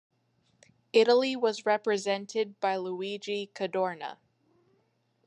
[0.93, 4.17] Italy was represented by Luigi Cadorna.